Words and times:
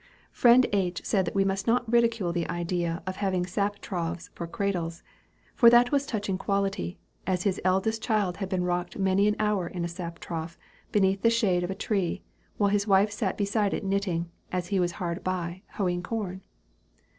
Friend 0.31 0.65
H. 0.73 1.05
said 1.05 1.25
that 1.25 1.35
we 1.35 1.45
must 1.45 1.67
not 1.67 1.87
ridicule 1.87 2.33
the 2.33 2.49
idea 2.49 3.03
of 3.05 3.17
having 3.17 3.45
sap 3.45 3.77
troughs 3.81 4.31
for 4.33 4.47
cradles; 4.47 5.03
for 5.53 5.69
that 5.69 5.91
was 5.91 6.07
touching 6.07 6.39
quality, 6.39 6.97
as 7.27 7.43
his 7.43 7.61
eldest 7.63 8.01
child 8.01 8.37
had 8.37 8.49
been 8.49 8.63
rocked 8.63 8.97
many 8.97 9.27
an 9.27 9.35
hour 9.37 9.67
in 9.67 9.85
a 9.85 9.87
sap 9.87 10.17
trough, 10.17 10.57
beneath 10.91 11.21
the 11.21 11.29
shade 11.29 11.63
of 11.63 11.69
a 11.69 11.75
tree, 11.75 12.23
while 12.57 12.71
his 12.71 12.87
wife 12.87 13.11
sat 13.11 13.37
beside 13.37 13.75
it 13.75 13.85
knitting, 13.85 14.31
and 14.51 14.65
he 14.65 14.79
was 14.79 14.93
hard 14.93 15.23
by, 15.23 15.61
hoeing 15.73 16.01
corn. 16.01 16.41